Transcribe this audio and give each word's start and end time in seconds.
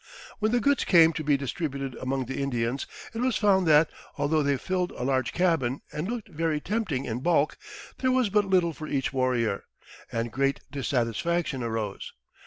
When 0.39 0.51
the 0.51 0.59
goods 0.59 0.83
came 0.83 1.13
to 1.13 1.23
be 1.23 1.37
distributed 1.37 1.93
among 2.01 2.25
the 2.25 2.41
Indians 2.41 2.87
it 3.13 3.19
was 3.19 3.37
found 3.37 3.67
that, 3.67 3.91
although 4.17 4.41
they 4.41 4.57
filled 4.57 4.89
a 4.93 5.03
large 5.03 5.31
cabin 5.31 5.81
and 5.93 6.09
looked 6.09 6.29
very 6.29 6.59
tempting 6.59 7.05
in 7.05 7.19
bulk, 7.19 7.55
there 7.99 8.11
was 8.11 8.29
but 8.29 8.45
little 8.45 8.73
for 8.73 8.87
each 8.87 9.13
warrior, 9.13 9.65
and 10.11 10.31
great 10.31 10.61
dissatisfaction 10.71 11.61
arose. 11.61 12.13